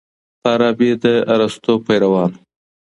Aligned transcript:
فارابي 0.41 0.91
د 1.03 1.05
ارسطو 1.33 1.73
پیروان 1.85 2.31
و. 2.35 2.39